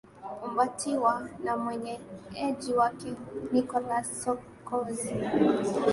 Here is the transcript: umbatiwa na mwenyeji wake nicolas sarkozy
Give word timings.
umbatiwa 0.45 1.13
na 1.43 1.53
mwenyeji 1.63 2.71
wake 2.79 3.09
nicolas 3.51 4.07
sarkozy 4.21 5.11